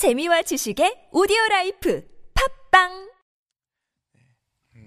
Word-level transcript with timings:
재미와 0.00 0.40
지식의 0.40 1.08
오디오 1.12 1.36
life 1.50 2.02
팟빵 2.70 3.10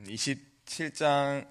27장도 0.08 1.46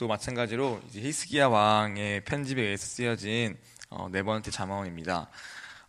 음, 0.00 0.08
마찬가지로 0.08 0.80
이제 0.88 1.02
히스기야 1.02 1.48
왕의 1.48 2.24
편집에 2.24 2.62
의해서 2.62 2.86
쓰여진 2.86 3.58
어, 3.90 4.08
네 4.10 4.22
번째 4.22 4.50
잠언입니다. 4.50 5.28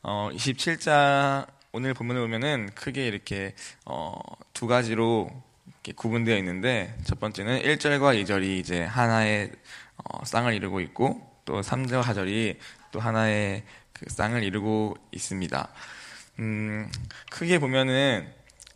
어, 0.03 0.29
27장 0.33 1.47
오늘 1.71 1.93
본문을 1.93 2.23
보면은 2.23 2.71
크게 2.75 3.07
이렇게 3.07 3.55
어, 3.85 4.11
두 4.51 4.67
가지로 4.67 5.29
이렇게 5.65 5.93
구분되어 5.93 6.35
있는데 6.39 6.93
첫 7.05 7.21
번째는 7.21 7.61
1절과 7.61 8.21
2절이 8.21 8.59
이제 8.59 8.83
하나의 8.83 9.53
어, 9.95 10.25
쌍을 10.25 10.55
이루고 10.55 10.81
있고 10.81 11.21
또 11.45 11.61
3절 11.61 12.03
4절이 12.03 12.57
또 12.91 12.99
하나의 12.99 13.63
그 13.93 14.09
쌍을 14.09 14.43
이루고 14.43 14.97
있습니다. 15.13 15.69
음, 16.39 16.91
크게 17.31 17.59
보면은 17.59 18.31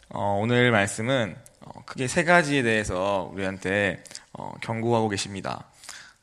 어, 0.10 0.40
오늘 0.42 0.72
말씀은 0.72 1.36
어, 1.62 1.84
크게 1.86 2.08
세 2.08 2.24
가지에 2.24 2.64
대해서 2.64 3.30
우리한테 3.34 4.04
어, 4.34 4.54
경고하고 4.62 5.10
계십니다. 5.10 5.66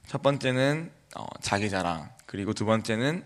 첫 0.07 0.23
번째는 0.23 0.91
어, 1.17 1.27
자기 1.41 1.71
자랑, 1.71 2.11
그리고 2.27 2.53
두 2.55 2.65
번째는 2.65 3.25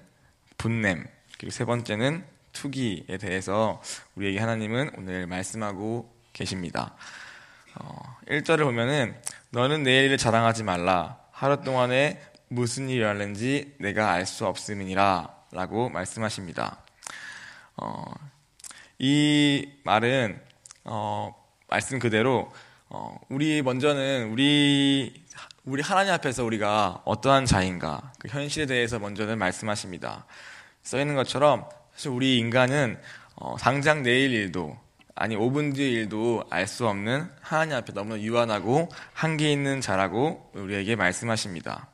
분냄, 0.58 1.06
그리고 1.38 1.50
세 1.50 1.64
번째는 1.64 2.24
투기에 2.52 3.16
대해서 3.18 3.80
우리에게 4.14 4.38
하나님은 4.38 4.92
오늘 4.98 5.26
말씀하고 5.26 6.12
계십니다. 6.32 6.94
1절을 8.28 8.60
어, 8.60 8.64
보면은 8.64 9.16
너는 9.50 9.84
내 9.84 10.04
일을 10.04 10.18
자랑하지 10.18 10.64
말라. 10.64 11.18
하루 11.30 11.62
동안에 11.62 12.20
무슨 12.48 12.90
일이 12.90 12.98
일어났는지 12.98 13.74
내가 13.78 14.12
알 14.12 14.26
수 14.26 14.46
없음이니라 14.46 15.34
라고 15.52 15.88
말씀하십니다. 15.88 16.81
어, 17.76 18.04
이 18.98 19.68
말은 19.84 20.40
어, 20.84 21.34
말씀 21.68 21.98
그대로 21.98 22.52
어, 22.88 23.18
우리 23.28 23.62
먼저는 23.62 24.30
우리 24.30 25.22
우리 25.64 25.82
하나님 25.82 26.12
앞에서 26.12 26.44
우리가 26.44 27.02
어떠한 27.04 27.46
자인가 27.46 28.12
그 28.18 28.28
현실에 28.28 28.66
대해서 28.66 28.98
먼저는 28.98 29.38
말씀하십니다. 29.38 30.26
써 30.82 30.98
있는 30.98 31.14
것처럼 31.14 31.64
사실 31.94 32.10
우리 32.10 32.38
인간은 32.38 33.00
어, 33.36 33.56
당장 33.58 34.02
내일 34.02 34.32
일도 34.32 34.76
아니 35.14 35.36
5분 35.36 35.74
뒤의 35.74 35.92
일도 35.92 36.44
알 36.50 36.66
수 36.66 36.86
없는 36.88 37.30
하나님 37.40 37.76
앞에 37.76 37.92
너무나 37.92 38.20
유한하고 38.20 38.88
한계 39.12 39.52
있는 39.52 39.80
자라고 39.80 40.50
우리에게 40.54 40.96
말씀하십니다. 40.96 41.88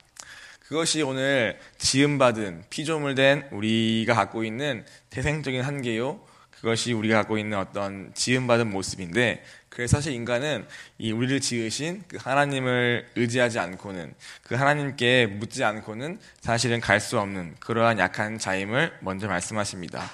그것이 0.69 1.01
오늘 1.01 1.59
지음받은 1.79 2.65
피조물 2.69 3.15
된 3.15 3.49
우리가 3.53 4.13
갖고 4.13 4.45
있는 4.45 4.85
태생적인 5.09 5.63
한계요. 5.63 6.21
그것이 6.51 6.93
우리가 6.93 7.17
갖고 7.17 7.39
있는 7.39 7.57
어떤 7.57 8.13
지음받은 8.13 8.71
모습인데 8.71 9.43
그래서 9.71 9.97
사실 9.97 10.13
인간은 10.13 10.67
이 10.99 11.11
우리를 11.11 11.41
지으신 11.41 12.05
그 12.07 12.19
하나님을 12.21 13.09
의지하지 13.17 13.59
않고는 13.61 14.13
그 14.43 14.57
하나님께 14.57 15.27
묻지 15.27 15.65
않고는 15.65 16.19
사실은 16.41 16.81
갈 16.81 17.01
수 17.01 17.19
없는 17.19 17.55
그러한 17.61 17.99
약한 17.99 18.39
자임을 18.39 18.93
먼저 19.01 19.27
말씀하십니다. 19.27 20.11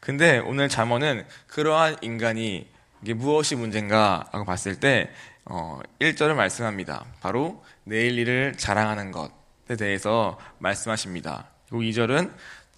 근데 0.00 0.38
오늘 0.38 0.70
잠언은 0.70 1.26
그러한 1.46 1.96
인간이 2.00 2.66
이게 3.02 3.12
무엇이 3.12 3.54
문제인가 3.54 4.28
하고 4.32 4.46
봤을 4.46 4.80
때 4.80 5.10
어, 5.44 5.78
1절을 5.98 6.34
말씀합니다. 6.34 7.04
바로 7.20 7.62
내일 7.84 8.18
일을 8.18 8.54
자랑하는 8.56 9.12
것. 9.12 9.43
에 9.70 9.76
대해서 9.76 10.38
말씀하십니다. 10.58 11.48
그리고 11.68 11.82
2절은 11.82 12.30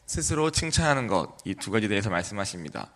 스스로 0.06 0.50
칭찬하는 0.52 1.08
것, 1.08 1.36
이 1.44 1.54
두 1.54 1.72
가지에 1.72 1.88
대해서 1.88 2.10
말씀하십니다. 2.10 2.92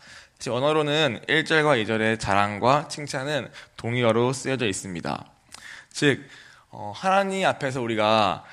언어로는 0.48 1.22
1절과 1.28 1.84
2절의 1.84 2.20
자랑과 2.20 2.86
칭찬은 2.88 3.50
동의어로 3.76 4.32
쓰여져 4.32 4.66
있습니다. 4.66 5.26
즉, 5.92 6.24
어, 6.70 6.92
하나님 6.94 7.46
앞에서 7.46 7.82
우리가 7.82 8.44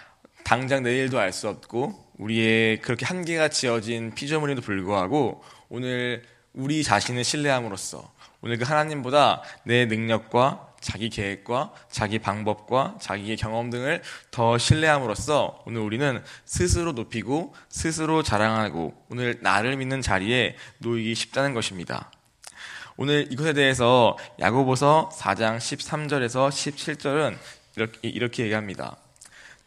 당장 0.43 0.81
내일도 0.81 1.19
알 1.19 1.31
수 1.31 1.47
없고, 1.49 2.13
우리의 2.17 2.81
그렇게 2.81 3.05
한계가 3.05 3.49
지어진 3.49 4.15
피조물에도 4.15 4.61
불구하고, 4.61 5.43
오늘 5.69 6.23
우리 6.53 6.83
자신을 6.83 7.23
신뢰함으로써, 7.23 8.11
오늘 8.41 8.57
그 8.57 8.65
하나님보다 8.65 9.43
내 9.65 9.85
능력과 9.85 10.66
자기 10.79 11.09
계획과 11.09 11.73
자기 11.89 12.19
방법과 12.19 12.97
자기의 12.99 13.37
경험 13.37 13.69
등을 13.69 14.01
더 14.31 14.57
신뢰함으로써 14.57 15.63
오늘 15.65 15.81
우리는 15.81 16.23
스스로 16.45 16.91
높이고 16.91 17.53
스스로 17.69 18.23
자랑하고 18.23 18.93
오늘 19.09 19.37
나를 19.41 19.77
믿는 19.77 20.01
자리에 20.01 20.55
놓이기 20.79 21.15
쉽다는 21.15 21.53
것입니다. 21.53 22.11
오늘 22.95 23.31
이것에 23.31 23.53
대해서 23.53 24.17
야고보서 24.39 25.09
4장 25.13 25.57
13절에서 25.57 26.49
17절은 26.49 27.37
이렇게, 27.75 28.07
이렇게 28.07 28.43
얘기합니다. 28.43 28.97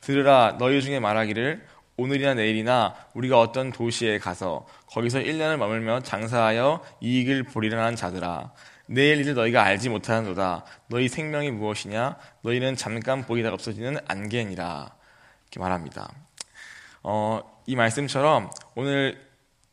들으라 0.00 0.56
너희 0.59 0.82
중에 0.82 0.98
말하기를 0.98 1.65
오늘이나 1.97 2.34
내일이나 2.34 2.94
우리가 3.15 3.38
어떤 3.38 3.71
도시에 3.71 4.19
가서 4.19 4.66
거기서 4.87 5.19
1년을 5.19 5.59
머물며 5.59 6.00
장사하여 6.00 6.82
이익을 7.00 7.44
보리라는 7.44 7.94
자들아 7.94 8.53
내일 8.93 9.21
일을 9.21 9.34
너희가 9.34 9.62
알지 9.62 9.89
못하는도다. 9.89 10.65
너희 10.89 11.06
생명이 11.06 11.53
무엇이냐? 11.53 12.17
너희는 12.43 12.75
잠깐 12.75 13.25
보이다가 13.25 13.55
없어지는 13.55 13.99
안개니라. 14.09 14.93
이렇게 15.45 15.61
말합니다. 15.61 16.12
어, 17.05 17.41
이 17.67 17.77
말씀처럼 17.77 18.51
오늘 18.75 19.25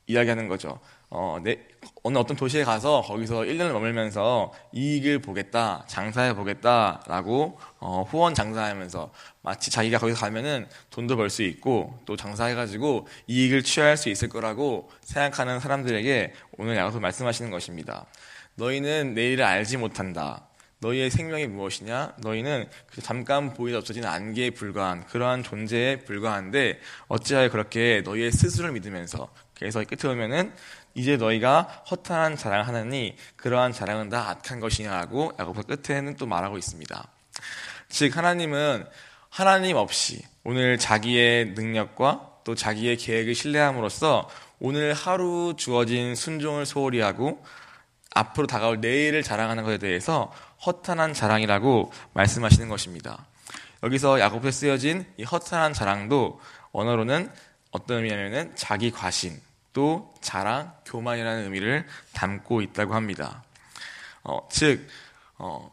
이야기하는 0.06 0.48
거죠. 0.48 0.80
어, 1.10 1.40
내, 1.44 1.58
어느 2.04 2.20
어떤 2.20 2.38
도시에 2.38 2.64
가서 2.64 3.02
거기서 3.02 3.38
1년을 3.38 3.72
머물면서 3.72 4.54
이익을 4.74 5.20
보겠다, 5.20 5.84
장사해 5.88 6.36
보겠다라고 6.36 7.60
어, 7.80 8.04
후원 8.08 8.36
장사하면서 8.36 9.12
마치 9.42 9.72
자기가 9.72 9.98
거기서 9.98 10.20
가면은 10.20 10.68
돈도 10.92 11.18
벌 11.18 11.32
수 11.32 11.42
있고 11.42 12.00
또 12.06 12.16
장사해가지고 12.16 13.08
이익을 13.26 13.64
취할 13.64 13.98
수 13.98 14.10
있을 14.10 14.30
거라고 14.30 14.92
생각하는 15.02 15.60
사람들에게 15.60 16.34
오늘 16.60 16.76
야고서 16.76 17.00
말씀하시는 17.00 17.50
것입니다. 17.50 18.06
너희는 18.58 19.14
내일을 19.14 19.46
알지 19.46 19.78
못한다. 19.78 20.48
너희의 20.80 21.10
생명이 21.10 21.48
무엇이냐? 21.48 22.16
너희는 22.18 22.70
잠깐 23.02 23.54
보이다 23.54 23.78
없어지는 23.78 24.08
안개에 24.08 24.52
불과한 24.52 25.06
그러한 25.06 25.44
존재에 25.44 25.98
불과한데 25.98 26.80
어찌하여 27.08 27.50
그렇게 27.50 28.02
너희의 28.04 28.32
스스로를 28.32 28.74
믿으면서 28.74 29.30
그래서 29.56 29.84
끝에 29.84 30.12
보면은 30.12 30.54
이제 30.94 31.18
너희가 31.18 31.84
허탄한 31.90 32.36
자랑을 32.36 32.68
하느니 32.68 33.16
그러한 33.36 33.72
자랑은 33.74 34.10
다 34.10 34.30
악한 34.30 34.60
것이냐라고 34.60 35.34
야고보 35.40 35.62
끝에는 35.64 36.16
또 36.16 36.26
말하고 36.26 36.58
있습니다. 36.58 37.08
즉 37.90 38.18
하나님은 38.18 38.86
하나님 39.30 39.78
없이 39.78 40.24
오늘 40.44 40.80
자기의 40.80 41.52
능력과 41.52 42.38
또 42.44 42.56
자기의 42.56 42.98
계획을 42.98 43.36
신뢰함으로써 43.36 44.30
오늘 44.60 44.94
하루 44.94 45.54
주어진 45.56 46.16
순종을 46.16 46.66
소홀히 46.66 47.02
하고 47.02 47.44
앞으로 48.18 48.48
다가올 48.48 48.82
내일을 48.82 49.24
자랑하는 49.24 49.64
것에 49.64 49.78
대해서 49.78 50.32
허탄한 50.66 51.14
자랑이라고 51.14 51.92
말씀하시는 52.14 52.68
것입니다. 52.70 53.26
여기서 53.84 54.20
야곱에 54.20 54.52
쓰여진 54.52 55.06
이 55.18 55.24
허탄한 55.24 55.74
자랑도 55.74 56.42
언어로는 56.72 57.32
어떤 57.72 57.98
의미냐면은 57.98 58.52
자기 58.56 58.92
과신, 58.92 59.40
또 59.74 60.14
자랑, 60.22 60.74
교만이라는 60.86 61.44
의미를 61.44 61.86
담고 62.14 62.62
있다고 62.62 62.96
합니다. 62.96 63.44
어, 64.24 64.48
즉, 64.52 64.88
어, 65.38 65.72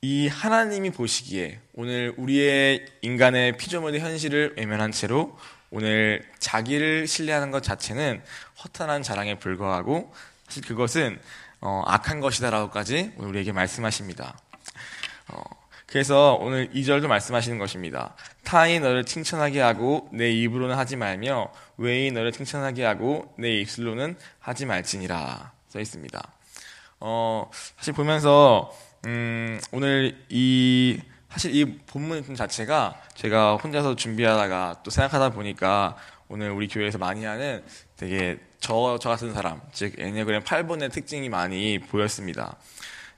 이 0.00 0.28
하나님이 0.28 0.90
보시기에 0.90 1.60
오늘 1.74 2.14
우리의 2.16 2.86
인간의 3.02 3.56
피조물의 3.56 4.00
현실을 4.00 4.54
외면한 4.56 4.90
채로 4.90 5.38
오늘 5.70 6.28
자기를 6.38 7.06
신뢰하는 7.06 7.50
것 7.50 7.62
자체는 7.62 8.22
허탄한 8.64 9.02
자랑에 9.02 9.38
불과하고 9.38 10.12
사실 10.46 10.64
그것은 10.64 11.20
어, 11.62 11.82
악한 11.86 12.20
것이다라고까지 12.20 13.12
우리에게 13.16 13.52
말씀하십니다. 13.52 14.36
어, 15.28 15.42
그래서 15.86 16.36
오늘 16.40 16.68
2절도 16.72 17.06
말씀하시는 17.06 17.56
것입니다. 17.58 18.16
타인이 18.42 18.80
너를 18.80 19.04
칭찬하게 19.04 19.60
하고 19.60 20.08
내 20.12 20.30
입으로는 20.32 20.76
하지 20.76 20.96
말며 20.96 21.52
외인이 21.76 22.10
너를 22.10 22.32
칭찬하게 22.32 22.84
하고 22.84 23.32
내 23.38 23.60
입술로는 23.60 24.16
하지 24.40 24.66
말지니라 24.66 25.52
써 25.68 25.80
있습니다. 25.80 26.32
어, 26.98 27.48
사실 27.76 27.92
보면서 27.92 28.72
음, 29.06 29.60
오늘 29.70 30.18
이 30.30 31.00
사실 31.28 31.54
이 31.54 31.78
본문 31.86 32.34
자체가 32.34 33.00
제가 33.14 33.56
혼자서 33.56 33.94
준비하다가 33.94 34.80
또 34.82 34.90
생각하다 34.90 35.30
보니까 35.30 35.96
오늘 36.28 36.50
우리 36.50 36.66
교회에서 36.66 36.98
많이 36.98 37.24
하는 37.24 37.64
되게 37.96 38.38
저, 38.62 38.96
저 39.02 39.10
같은 39.10 39.34
사람, 39.34 39.60
즉, 39.72 39.98
애니그램 39.98 40.44
8번의 40.44 40.92
특징이 40.92 41.28
많이 41.28 41.80
보였습니다. 41.80 42.56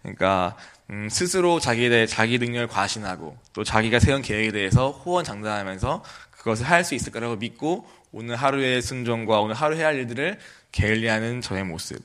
그러니까, 0.01 0.57
음, 0.89 1.09
스스로 1.11 1.61
자기에 1.61 1.91
대해 1.91 2.07
자기 2.07 2.39
능력을 2.39 2.67
과신하고 2.69 3.37
또 3.53 3.63
자기가 3.63 4.01
세운 4.01 4.23
계획에 4.23 4.53
대해서 4.53 4.91
호언장담하면서 4.91 6.03
그것을 6.31 6.67
할 6.67 6.83
수 6.83 6.95
있을 6.95 7.13
거라고 7.13 7.37
믿고 7.37 7.87
오늘 8.13 8.37
하루의 8.37 8.81
순종과 8.83 9.41
오늘 9.41 9.55
하루 9.55 9.77
해야 9.77 9.89
할 9.89 9.97
일들을 9.97 10.39
게을리하는 10.73 11.43
저의 11.43 11.65
모습. 11.65 12.03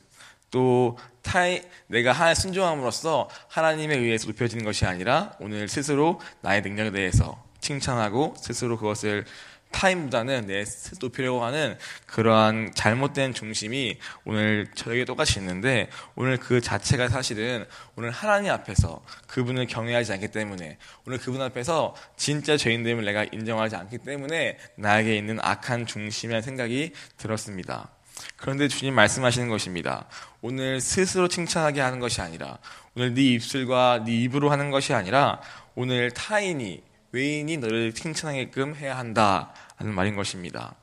또 0.51 0.97
타이 1.21 1.61
내가 1.87 2.11
하나의 2.11 2.35
순종함으로써 2.35 3.29
하나님에 3.47 3.95
의해서 3.95 4.27
높여지는 4.27 4.65
것이 4.65 4.85
아니라 4.85 5.33
오늘 5.39 5.67
스스로 5.69 6.19
나의 6.41 6.61
능력에 6.61 6.91
대해서 6.91 7.41
칭찬하고 7.61 8.35
스스로 8.37 8.77
그것을 8.77 9.25
타임보다는 9.71 10.47
내 10.47 10.65
스스로 10.65 10.97
높이려고 11.01 11.43
하는 11.43 11.77
그러한 12.05 12.71
잘못된 12.73 13.33
중심이 13.33 13.97
오늘 14.25 14.67
저에게 14.75 15.05
똑같이 15.05 15.39
있는데 15.39 15.89
오늘 16.15 16.37
그 16.37 16.59
자체가 16.61 17.07
사실은 17.09 17.65
오늘 17.95 18.11
하나님 18.11 18.51
앞에서 18.51 19.03
그분을 19.27 19.67
경외하지 19.67 20.13
않기 20.13 20.29
때문에 20.29 20.77
오늘 21.05 21.19
그분 21.19 21.41
앞에서 21.41 21.95
진짜 22.17 22.57
죄인됨을 22.57 23.05
내가 23.05 23.25
인정하지 23.31 23.75
않기 23.75 23.99
때문에 23.99 24.57
나에게 24.75 25.15
있는 25.15 25.39
악한 25.41 25.85
중심이라는 25.85 26.41
생각이 26.41 26.93
들었습니다. 27.17 27.89
그런데 28.35 28.67
주님 28.67 28.93
말씀하시는 28.95 29.47
것입니다. 29.49 30.07
오늘 30.41 30.81
스스로 30.81 31.27
칭찬하게 31.27 31.81
하는 31.81 31.99
것이 31.99 32.21
아니라 32.21 32.57
오늘 32.95 33.13
네 33.13 33.21
입술과 33.33 34.03
네 34.05 34.13
입으로 34.23 34.49
하는 34.49 34.71
것이 34.71 34.93
아니라 34.93 35.41
오늘 35.75 36.11
타인이 36.11 36.88
외인이 37.11 37.57
너를 37.57 37.93
칭찬하게끔 37.93 38.75
해야 38.75 38.97
한다 38.97 39.53
하는 39.75 39.93
말인 39.93 40.15
것입니다. 40.15 40.75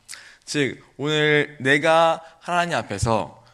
즉 0.44 0.82
오늘 0.96 1.56
내가 1.61 2.23
하나님 2.40 2.76
앞에서 2.76 3.44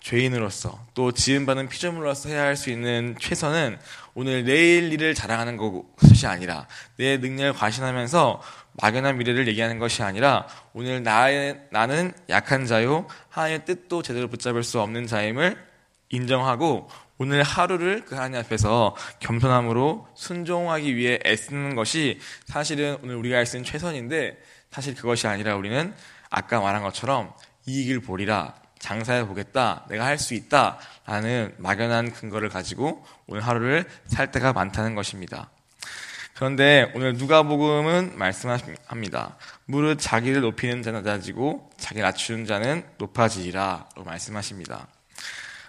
죄인으로서 0.00 0.78
또 0.94 1.10
지음받은 1.10 1.68
피조물로서 1.68 2.28
해야 2.28 2.42
할 2.42 2.56
수 2.56 2.70
있는 2.70 3.16
최선은 3.18 3.76
오늘 4.14 4.44
내일 4.44 4.92
일을 4.92 5.14
자랑하는 5.14 5.56
것이 5.56 6.26
아니라 6.28 6.68
내 6.96 7.16
능력을 7.16 7.52
과신하면서 7.54 8.40
막연한 8.74 9.18
미래를 9.18 9.48
얘기하는 9.48 9.80
것이 9.80 10.04
아니라 10.04 10.46
오늘 10.74 11.02
나의, 11.02 11.60
나는 11.70 12.12
약한 12.28 12.66
자요 12.66 13.08
하나님의 13.30 13.64
뜻도 13.64 14.02
제대로 14.02 14.28
붙잡을 14.28 14.62
수 14.62 14.80
없는 14.80 15.08
자임을 15.08 15.58
인정하고 16.10 16.88
오늘 17.18 17.42
하루를 17.42 18.04
그 18.04 18.14
하나님 18.14 18.38
앞에서 18.40 18.94
겸손함으로 19.20 20.08
순종하기 20.14 20.96
위해 20.96 21.18
애쓰는 21.24 21.74
것이 21.74 22.20
사실은 22.44 22.98
오늘 23.02 23.16
우리가 23.16 23.42
있는 23.42 23.64
최선인데 23.64 24.38
사실 24.70 24.94
그것이 24.94 25.26
아니라 25.26 25.56
우리는 25.56 25.94
아까 26.28 26.60
말한 26.60 26.82
것처럼 26.82 27.32
이익을 27.66 28.00
보리라 28.00 28.54
장사해 28.78 29.26
보겠다 29.26 29.86
내가 29.88 30.04
할 30.04 30.18
수 30.18 30.34
있다 30.34 30.78
라는 31.06 31.54
막연한 31.58 32.12
근거를 32.12 32.48
가지고 32.50 33.04
오늘 33.26 33.40
하루를 33.46 33.86
살 34.06 34.30
때가 34.30 34.52
많다는 34.52 34.94
것입니다. 34.94 35.50
그런데 36.34 36.92
오늘 36.94 37.14
누가복음은 37.14 38.18
말씀합니다. 38.18 39.36
무릇 39.64 39.98
자기를 39.98 40.42
높이는 40.42 40.82
자는 40.82 41.02
낮아지고 41.02 41.70
자기 41.78 42.00
낮추는 42.00 42.44
자는 42.44 42.84
높아지리라고 42.98 44.04
말씀하십니다. 44.04 44.86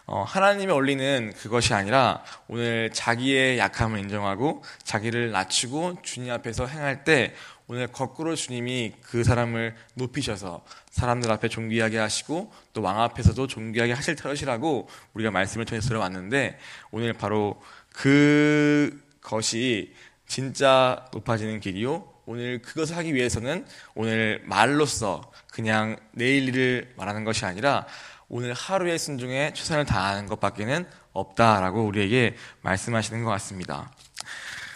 어, 0.09 0.24
하나님의 0.24 0.74
원리는 0.74 1.33
그것이 1.33 1.74
아니라 1.74 2.24
오늘 2.48 2.89
자기의 2.94 3.59
약함을 3.59 4.00
인정하고 4.00 4.63
자기를 4.83 5.31
낮추고 5.31 5.98
주님 6.01 6.31
앞에서 6.31 6.65
행할 6.65 7.04
때 7.04 7.33
오늘 7.68 7.88
거꾸로 7.88 8.33
주님이 8.33 8.94
그 9.01 9.25
사람을 9.25 9.75
높이셔서 9.95 10.63
사람들 10.92 11.30
앞에 11.30 11.50
존귀하게 11.50 11.98
하시고 11.98 12.54
또 12.71 12.81
왕 12.81 13.01
앞에서도 13.01 13.48
존귀하게 13.48 13.92
하실 13.92 14.15
터이라고 14.15 14.88
우리가 15.13 15.31
말씀을 15.31 15.65
통해서 15.65 15.89
들어왔는데 15.89 16.57
오늘 16.92 17.12
바로 17.12 17.62
그것이 17.92 19.94
진짜 20.25 21.06
높아지는 21.12 21.59
길이요. 21.59 22.13
오늘 22.25 22.62
그것을 22.62 22.95
하기 22.95 23.13
위해서는 23.13 23.65
오늘 23.94 24.42
말로써 24.45 25.30
그냥 25.51 25.98
내일 26.12 26.48
일을 26.48 26.94
말하는 26.95 27.25
것이 27.25 27.45
아니라 27.45 27.86
오늘 28.30 28.54
하루의 28.54 29.00
순종에 29.00 29.54
최선을 29.54 29.86
다하는 29.86 30.26
것밖에는 30.28 30.86
없다라고 31.14 31.86
우리에게 31.86 32.36
말씀하시는 32.62 33.24
것 33.24 33.30
같습니다. 33.32 33.90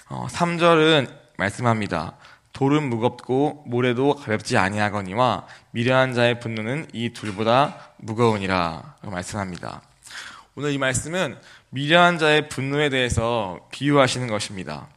어, 0.08 0.28
3절은 0.28 1.14
말씀합니다. 1.38 2.16
돌은 2.54 2.84
무겁고 2.84 3.64
모래도 3.66 4.16
가볍지 4.16 4.58
아니하거니와 4.58 5.48
미련한 5.72 6.14
자의 6.14 6.40
분노는 6.40 6.88
이 6.94 7.12
둘보다 7.12 7.94
무거우니라 7.98 8.96
말씀합니다. 9.04 9.82
오늘 10.56 10.72
이 10.72 10.78
말씀은 10.78 11.38
미련한 11.72 12.20
자의 12.20 12.48
분노에 12.48 12.90
대해서 12.90 13.68
비유하시는 13.72 14.28
것입니다. 14.28 14.88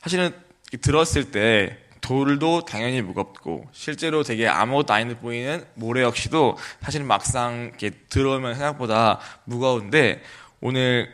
사실은 0.00 0.32
들었을 0.80 1.32
때 1.32 1.83
돌도 2.04 2.66
당연히 2.66 3.00
무겁고 3.00 3.66
실제로 3.72 4.22
되게 4.22 4.46
아무것도 4.46 4.92
아닌 4.92 5.08
듯 5.08 5.22
보이는 5.22 5.64
모래 5.72 6.02
역시도 6.02 6.58
사실 6.82 7.02
막상 7.02 7.70
이렇게 7.70 7.92
들어오면 8.10 8.56
생각보다 8.56 9.20
무거운데 9.44 10.22
오늘 10.60 11.10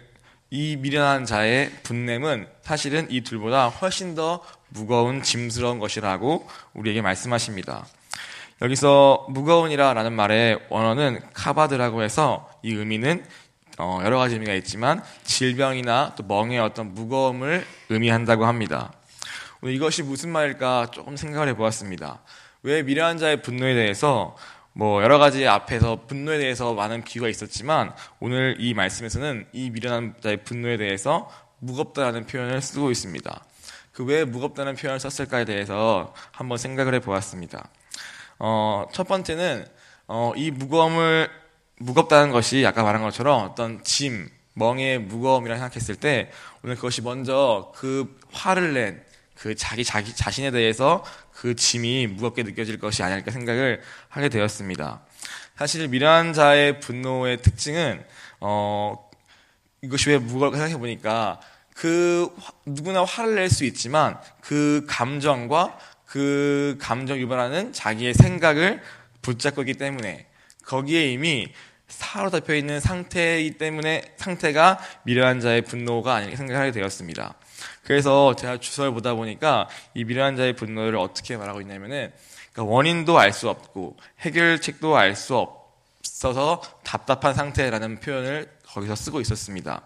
이 0.51 0.77
미련한 0.77 1.27
자의 1.27 1.71
분냄은 1.85 2.49
사실은 2.63 3.07
이 3.09 3.21
둘보다 3.21 3.69
훨씬 3.69 4.17
더 4.17 4.43
무거운 4.71 5.23
짐스러운 5.23 5.79
것이라고 5.79 6.49
우리에게 6.75 7.03
말씀하십니다. 7.03 7.87
여기서 8.61 9.27
무거운이라라는 9.31 10.13
말의 10.13 10.59
원어는 10.71 11.21
카바드라고 11.33 12.03
해서 12.03 12.51
이 12.65 12.73
의미는 12.73 13.25
어, 13.79 14.01
여러 14.03 14.19
가지 14.19 14.35
의미가 14.35 14.55
있지만 14.55 15.05
질병이나 15.23 16.15
또 16.17 16.25
멍의 16.25 16.59
어떤 16.59 16.95
무거움을 16.95 17.65
의미한다고 17.91 18.45
합니다. 18.45 18.93
이것이 19.63 20.03
무슨 20.03 20.31
말일까 20.31 20.89
조금 20.93 21.17
생각을 21.17 21.49
해보았습니다. 21.49 22.23
왜 22.63 22.83
미련한 22.83 23.19
자의 23.19 23.43
분노에 23.43 23.75
대해서 23.75 24.37
뭐 24.73 25.03
여러 25.03 25.19
가지 25.19 25.47
앞에서 25.47 26.07
분노에 26.07 26.39
대해서 26.39 26.75
많은 26.75 27.03
비유가 27.05 27.29
있었지만 27.29 27.93
오늘 28.21 28.57
이 28.59 28.75
말씀에서는 28.75 29.47
이 29.53 29.71
미련한 29.71 30.15
자의 30.21 30.39
분노에 30.45 30.77
대해서 30.77 31.31
무겁다라는 31.59 32.27
표현을 32.27 32.63
쓰고 32.63 32.91
있습니다. 32.91 33.45
그 33.93 34.05
왜 34.05 34.25
무겁다는 34.25 34.77
표현을 34.77 34.99
썼을까에 34.99 35.45
대해서 35.45 36.15
한번 36.33 36.57
생각을 36.59 36.95
해보았습니다. 36.95 37.69
어, 38.39 38.87
첫 38.93 39.07
번째는 39.07 39.67
어, 40.09 40.33
이 40.37 40.51
무거움을 40.51 41.29
무겁다는 41.77 42.31
것이 42.31 42.65
아까 42.67 42.83
말한 42.83 43.03
것처럼 43.03 43.51
어떤 43.51 43.85
짐, 43.85 44.31
멍의 44.55 45.01
무거움이라 45.01 45.57
생각했을 45.57 45.97
때 45.97 46.31
오늘 46.65 46.77
그것이 46.77 47.03
먼저 47.03 47.73
그 47.77 48.19
화를 48.33 48.73
낸 48.73 49.03
그 49.41 49.55
자기 49.55 49.85
자기 49.85 50.15
자신에 50.15 50.51
대해서 50.51 51.03
그 51.33 51.57
짐이 51.57 52.09
무겁게 52.09 52.43
느껴질 52.43 52.79
것이 52.79 53.03
아닐까 53.03 53.31
생각을 53.31 53.81
하게 54.11 54.29
되었습니다. 54.29 55.01
사실 55.57 55.89
미련한 55.89 56.35
자의 56.35 56.79
분노의 56.79 57.41
특징은 57.41 58.05
어 58.41 59.11
이것이 59.81 60.11
왜 60.11 60.19
무거울까 60.19 60.59
생각해 60.59 60.79
보니까 60.79 61.41
그 61.75 62.29
누구나 62.67 63.03
화를 63.03 63.37
낼 63.37 63.49
수 63.49 63.65
있지만 63.65 64.21
그 64.43 64.85
감정과 64.87 65.79
그 66.05 66.77
감정 66.79 67.19
유발하는 67.19 67.73
자기의 67.73 68.13
생각을 68.13 68.83
붙잡고 69.23 69.63
있기 69.63 69.75
때문에 69.75 70.27
거기에 70.67 71.13
이미 71.13 71.51
사로잡혀 71.91 72.55
있는 72.55 72.81
상태이기 72.81 73.59
때문에 73.59 74.15
상태가 74.17 74.79
미련한 75.03 75.41
자의 75.41 75.63
분노가 75.63 76.15
아닐까 76.15 76.37
생각하게 76.37 76.71
되었습니다. 76.73 77.35
그래서 77.85 78.35
제가 78.37 78.59
주소를 78.59 78.93
보다 78.93 79.15
보니까 79.15 79.69
이 79.95 80.05
미련한 80.05 80.37
자의 80.37 80.55
분노를 80.55 80.97
어떻게 80.97 81.37
말하고 81.37 81.61
있냐면은 81.61 82.13
그러니까 82.53 82.73
원인도 82.75 83.19
알 83.19 83.33
수 83.33 83.49
없고 83.49 83.97
해결책도 84.21 84.97
알 84.97 85.15
수 85.15 85.37
없어서 85.37 86.63
답답한 86.85 87.35
상태라는 87.35 88.01
표현을 88.01 88.51
거기서 88.67 88.95
쓰고 88.95 89.21
있었습니다. 89.21 89.83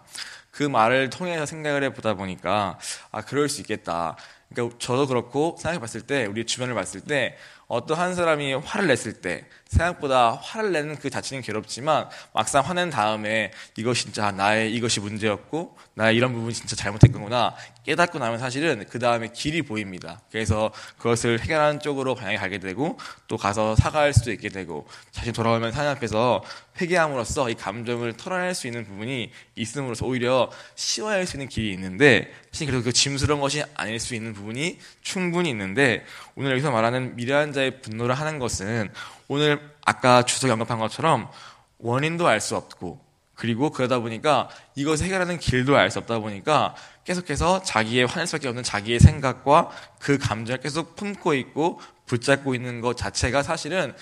그 0.51 0.63
말을 0.63 1.09
통해서 1.09 1.45
생각을 1.45 1.83
해보다 1.83 2.13
보니까 2.13 2.79
아 3.11 3.21
그럴 3.21 3.49
수 3.49 3.61
있겠다. 3.61 4.15
그러니까 4.49 4.77
저도 4.79 5.07
그렇고 5.07 5.57
생각해 5.59 5.79
봤을 5.79 6.01
때 6.01 6.25
우리 6.25 6.45
주변을 6.45 6.73
봤을 6.75 7.01
때 7.01 7.35
어떤 7.67 7.97
한 7.97 8.15
사람이 8.15 8.53
화를 8.53 8.87
냈을 8.87 9.13
때 9.21 9.45
생각보다 9.75 10.39
화를 10.41 10.71
내는 10.71 10.97
그 10.97 11.09
자체는 11.09 11.43
괴롭지만 11.43 12.09
막상 12.33 12.63
화낸 12.63 12.89
다음에 12.89 13.51
이것이 13.77 14.05
진짜 14.05 14.31
나의 14.31 14.73
이것이 14.73 14.99
문제였고 14.99 15.77
나의 15.93 16.15
이런 16.15 16.33
부분이 16.33 16.53
진짜 16.53 16.75
잘못했구나 16.75 17.55
깨닫고 17.85 18.19
나면 18.19 18.39
사실은 18.39 18.85
그 18.89 18.99
다음에 18.99 19.29
길이 19.33 19.61
보입니다. 19.61 20.21
그래서 20.31 20.71
그것을 20.97 21.39
해결하는 21.39 21.79
쪽으로 21.79 22.15
방향이 22.15 22.37
가게 22.37 22.59
되고 22.59 22.97
또 23.27 23.37
가서 23.37 23.75
사과할 23.75 24.13
수도 24.13 24.31
있게 24.31 24.49
되고 24.49 24.87
다시 25.13 25.31
돌아오면 25.31 25.71
하나님 25.71 25.95
앞에서 25.97 26.43
회개함으로써 26.81 27.49
이 27.49 27.53
감정을 27.53 28.17
털어낼 28.17 28.53
수 28.53 28.67
있는 28.67 28.85
부분이 28.85 29.31
있음으로써 29.55 30.05
오히려 30.05 30.51
쉬워야 30.75 31.23
수 31.25 31.37
있는 31.37 31.47
길이 31.47 31.71
있는데 31.73 32.31
사실 32.51 32.67
그래도 32.67 32.83
그 32.83 32.91
짐스러운 32.91 33.39
것이 33.39 33.63
아닐 33.75 33.99
수 33.99 34.15
있는 34.15 34.33
부분이 34.33 34.79
충분히 35.01 35.49
있는데 35.49 36.03
오늘 36.35 36.51
여기서 36.51 36.71
말하는 36.71 37.15
미련한 37.15 37.53
자의 37.53 37.81
분노를 37.81 38.15
하는 38.15 38.39
것은 38.39 38.89
오늘 39.27 39.75
아까 39.85 40.23
주석 40.23 40.51
언급한 40.51 40.79
것처럼 40.79 41.29
원인도 41.77 42.27
알 42.27 42.39
수 42.39 42.55
없고 42.55 43.03
그리고 43.35 43.69
그러다 43.69 43.99
보니까 43.99 44.49
이것을 44.75 45.05
해결하는 45.05 45.39
길도 45.39 45.75
알 45.75 45.91
수 45.91 45.99
없다 45.99 46.19
보니까 46.19 46.75
계속해서 47.03 47.63
자기의 47.63 48.07
화낼 48.07 48.27
수밖에 48.27 48.47
없는 48.47 48.63
자기의 48.63 48.99
생각과 48.99 49.69
그 49.99 50.17
감정을 50.17 50.61
계속 50.61 50.95
품고 50.95 51.33
있고 51.35 51.79
붙잡고 52.05 52.55
있는 52.55 52.81
것 52.81 52.97
자체가 52.97 53.43
사실은 53.43 53.93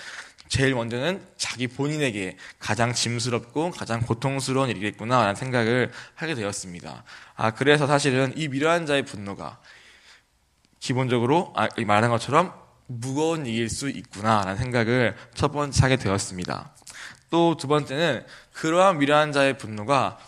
제일 0.50 0.76
먼저는 0.76 1.26
자기 1.36 1.68
본인에게 1.68 2.38
가장 2.60 2.94
짐스럽고 2.94 3.72
가장 3.72 4.02
고통스러운 4.02 4.70
일이겠구나라는 4.70 5.36
생각을 5.36 5.92
하게 6.14 6.36
되었습니다. 6.36 7.04
아, 7.36 7.52
그래서 7.52 7.88
사실은 7.88 8.34
이 8.36 8.48
미련한 8.48 8.86
자의 8.86 9.04
분노가 9.04 9.60
기본적으로 10.80 11.54
아, 11.56 11.68
말한 11.84 12.12
것처럼 12.12 12.54
무거운 12.88 13.46
일일 13.46 13.70
수 13.70 13.90
있구나라는 13.90 14.58
생각을 14.58 15.16
첫 15.34 15.52
번째 15.52 15.82
하게 15.82 15.96
되었습니다. 15.98 16.74
또 17.30 17.56
두 17.58 17.68
번째는 17.68 18.24
그러한 18.52 19.00
미련한 19.00 19.32
자의 19.32 19.58
분노가 19.58 20.20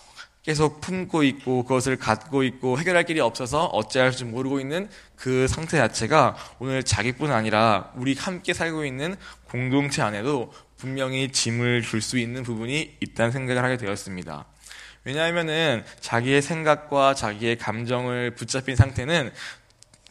계속 0.42 0.80
품고 0.82 1.24
있고 1.24 1.64
그것을 1.64 1.98
갖고 1.98 2.44
있고 2.44 2.80
해결할 2.80 3.04
길이 3.04 3.20
없어서 3.20 3.66
어찌할 3.66 4.12
줄 4.12 4.28
모르고 4.28 4.60
있는 4.60 4.90
그 5.16 5.48
상태 5.48 5.78
자체가 5.78 6.36
오늘 6.60 6.84
자기뿐 6.84 7.32
아니라 7.32 7.92
우리 7.96 8.14
함께 8.14 8.54
살고 8.54 8.86
있는 8.86 9.16
공동체 9.46 10.02
안에도 10.02 10.54
분명히 10.78 11.32
짐을 11.32 11.82
줄 11.82 12.02
수 12.02 12.20
있는 12.20 12.44
부분이 12.44 12.98
있다는 13.00 13.32
생각을 13.32 13.64
하게 13.64 13.78
되었습니다. 13.78 14.46
왜냐하면은 15.04 15.84
자기의 16.00 16.42
생각과 16.42 17.14
자기의 17.14 17.58
감정을 17.58 18.32
붙잡힌 18.36 18.76
상태는 18.76 19.32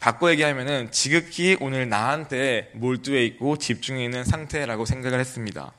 바꿔 0.05 0.31
얘기하면은 0.33 0.91
지극히 0.91 1.57
오늘 1.63 1.89
나한테 1.89 2.71
몰두해 2.75 3.25
있고 3.25 3.57
집중해 3.57 4.05
있는 4.05 4.23
상태라고 4.23 4.85
생각을 4.85 5.19
했습니다. 5.19 5.73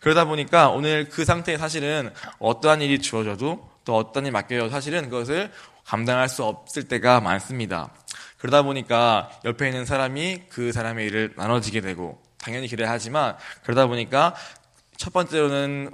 그러다 0.00 0.24
보니까 0.24 0.70
오늘 0.70 1.08
그 1.08 1.24
상태에 1.24 1.56
사실은 1.56 2.12
어떠한 2.40 2.82
일이 2.82 2.98
주어져도 2.98 3.70
또 3.84 3.96
어떤 3.96 4.26
일 4.26 4.32
맡겨요. 4.32 4.70
사실은 4.70 5.04
그것을 5.04 5.52
감당할 5.84 6.28
수 6.28 6.42
없을 6.42 6.88
때가 6.88 7.20
많습니다. 7.20 7.90
그러다 8.38 8.62
보니까 8.62 9.30
옆에 9.44 9.68
있는 9.68 9.84
사람이 9.84 10.46
그 10.48 10.72
사람의 10.72 11.06
일을 11.06 11.34
나눠지게 11.36 11.80
되고 11.80 12.20
당연히 12.38 12.66
그래야 12.66 12.90
하지만 12.90 13.36
그러다 13.62 13.86
보니까 13.86 14.34
첫 14.96 15.12
번째로는 15.12 15.92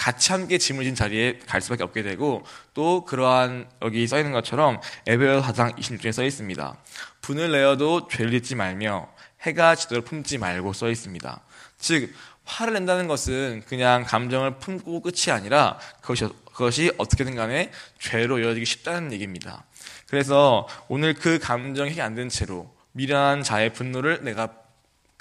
같이 0.00 0.32
함께 0.32 0.56
짐을 0.56 0.82
진 0.84 0.94
자리에 0.94 1.40
갈 1.46 1.60
수밖에 1.60 1.82
없게 1.82 2.02
되고 2.02 2.42
또 2.72 3.04
그러한 3.04 3.68
여기 3.82 4.06
써 4.06 4.16
있는 4.16 4.32
것처럼 4.32 4.80
에베어 5.06 5.42
4장 5.42 5.76
26절에 5.76 6.10
써 6.10 6.24
있습니다. 6.24 6.74
분을 7.20 7.52
내어도 7.52 8.08
죄를 8.08 8.30
짓지 8.30 8.54
말며 8.54 9.10
해가 9.42 9.74
지도를 9.74 10.02
품지 10.02 10.38
말고 10.38 10.72
써 10.72 10.88
있습니다. 10.88 11.42
즉 11.78 12.14
화를 12.46 12.72
낸다는 12.72 13.08
것은 13.08 13.62
그냥 13.68 14.04
감정을 14.04 14.56
품고 14.56 15.02
끝이 15.02 15.30
아니라 15.30 15.78
그것이 16.00 16.28
그것이 16.46 16.90
어떻게든 16.96 17.34
간에 17.34 17.70
죄로 17.98 18.38
이어지기 18.38 18.64
쉽다는 18.64 19.12
얘기입니다. 19.12 19.64
그래서 20.08 20.66
오늘 20.88 21.12
그 21.12 21.38
감정이 21.38 22.00
안된 22.00 22.30
채로 22.30 22.74
미련한 22.92 23.42
자의 23.42 23.70
분노를 23.74 24.24
내가 24.24 24.48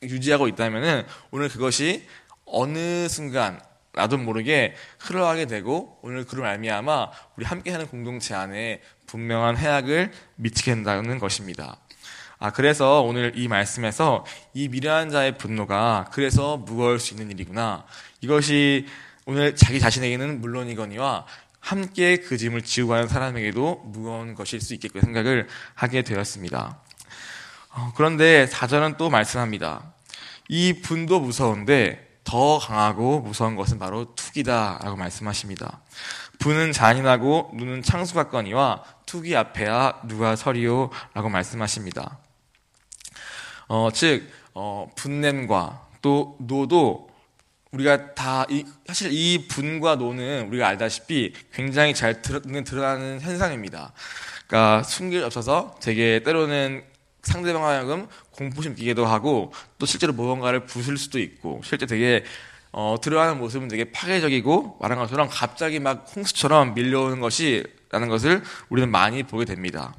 유지하고 0.04 0.48
있다면은 0.48 1.06
오늘 1.32 1.50
그것이 1.50 2.08
어느 2.46 3.10
순간 3.10 3.60
나도 3.94 4.18
모르게 4.18 4.76
흘러가게 5.00 5.46
되고 5.46 6.00
오늘 6.02 6.26
그로 6.26 6.44
말미암아 6.44 7.12
우리 7.36 7.46
함께하는 7.46 7.88
공동체 7.88 8.36
안에 8.36 8.82
분명한 9.08 9.58
해악을 9.58 10.12
미치게 10.36 10.76
된다는 10.76 11.20
것입니다. 11.20 11.78
아 12.38 12.52
그래서 12.52 13.02
오늘 13.02 13.34
이 13.36 13.48
말씀에서 13.48 14.26
이 14.54 14.70
미련한 14.70 15.10
자의 15.10 15.38
분노가 15.38 16.10
그래서 16.14 16.58
무거울 16.58 17.00
수 17.00 17.14
있는 17.14 17.32
일이구나. 17.32 17.86
이것이 18.22 18.88
오늘 19.26 19.56
자기 19.56 19.80
자신에게는 19.80 20.40
물론이거니와 20.40 21.26
함께 21.60 22.18
그 22.18 22.38
짐을 22.38 22.62
지고 22.62 22.90
가는 22.90 23.08
사람에게도 23.08 23.84
무거운 23.86 24.34
것일 24.36 24.62
수 24.62 24.74
있겠고 24.74 25.02
생각을 25.02 25.48
하게 25.76 26.04
되었습니다. 26.04 26.80
어, 27.72 27.94
그런데 27.96 28.48
사절은 28.48 28.98
또 28.98 29.10
말씀합니다. 29.10 29.94
이 30.48 30.82
분도 30.82 31.20
무서운데 31.20 32.09
더 32.24 32.60
강하고 32.60 33.22
무서운 33.22 33.56
것은 33.56 33.80
바로 33.80 34.14
투기다라고 34.16 34.96
말씀하십니다. 34.96 35.82
분은 36.40 36.72
잔인하고 36.72 37.52
눈은 37.54 37.82
창수 37.82 38.14
같거니와 38.16 38.84
투기 39.06 39.36
앞에야 39.36 40.02
누가 40.06 40.36
서리오라고 40.36 41.30
말씀하십니다. 41.30 42.20
어, 43.68 43.90
즉 43.94 44.30
어, 44.54 44.90
분냄과 44.96 45.88
또 46.02 46.38
노도 46.40 47.10
우리가 47.72 48.16
다 48.16 48.46
이, 48.50 48.66
사실 48.88 49.12
이 49.12 49.48
분과 49.48 49.96
노는 49.96 50.48
우리가 50.48 50.68
알다시피 50.68 51.34
굉장히 51.54 51.94
잘 51.94 52.22
드러, 52.22 52.40
드러나는 52.42 53.22
현상입니다. 53.22 53.94
그러니까 54.48 54.82
숨길 54.84 55.24
없어서 55.24 55.76
되게 55.82 56.24
때로는 56.24 56.84
상대방 57.24 57.66
하여금 57.66 58.08
공포심 58.32 58.76
끼기도 58.76 59.06
하고 59.06 59.52
또 59.78 59.86
실제로 59.86 60.14
무언가를 60.14 60.66
부술 60.66 60.98
수도 60.98 61.20
있고 61.20 61.62
실제 61.64 61.86
되게 61.86 62.24
어, 62.72 62.96
드러나는 63.02 63.40
모습은 63.40 63.68
되게 63.68 63.92
파괴적이고 63.92 64.78
말한 64.80 65.00
것처럼 65.00 65.28
갑자기 65.30 65.80
막 65.80 66.06
홍수처럼 66.16 66.76
밀려오는 66.76 67.20
것이 67.20 67.64
라는 67.90 68.08
것을 68.08 68.44
우리는 68.70 68.90
많이 68.92 69.24
보게 69.24 69.46
됩니다. 69.46 69.94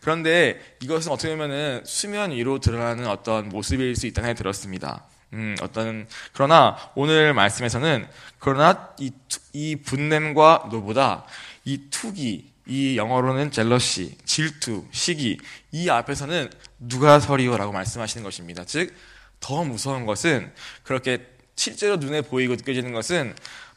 그런데 0.00 0.60
이것은 0.80 1.12
어떻게 1.12 1.28
보면은 1.30 1.82
수면 1.84 2.30
위로 2.30 2.58
드러나는 2.60 3.06
어떤 3.08 3.48
모습일 3.48 3.94
수 3.96 4.06
있다는 4.06 4.28
생각이 4.28 4.38
들었습니다. 4.38 5.04
음, 5.32 5.56
어떤 5.60 6.06
그러나 6.32 6.76
오늘 6.94 7.34
말씀에서는 7.34 8.06
그러나 8.38 8.94
이, 8.98 9.12
이 9.52 9.76
분냄과 9.76 10.68
노보다 10.70 11.26
이 11.64 11.90
투기 11.90 12.52
이 12.66 12.96
영어로는 12.96 13.50
젤러시, 13.50 14.16
질투, 14.24 14.84
시기 14.90 15.38
이 15.72 15.88
앞에서는 15.88 16.50
누가 16.80 17.20
서리오라고 17.20 17.72
말씀하시는 17.72 18.24
것입니다. 18.24 18.64
즉 18.64 19.16
더 19.40 19.64
무서운 19.64 20.06
것은 20.06 20.52
그렇게 20.82 21.26
실제로 21.56 21.96
눈에 21.96 22.20
보이고 22.22 22.54
느껴지는 22.54 22.92
것은 22.92 23.34